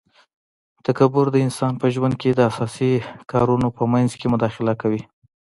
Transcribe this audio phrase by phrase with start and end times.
[0.87, 2.91] تکبر د انسان په ژوند کي د اساسي
[3.31, 5.01] کارونو په منځ کي مداخله کوي